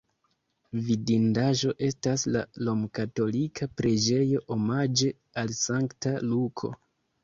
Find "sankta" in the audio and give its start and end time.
5.65-6.21